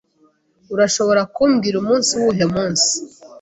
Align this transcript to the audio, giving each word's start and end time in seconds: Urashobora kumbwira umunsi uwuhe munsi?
Urashobora 0.73 1.21
kumbwira 1.35 1.75
umunsi 1.81 2.09
uwuhe 2.17 2.45
munsi? 2.53 2.91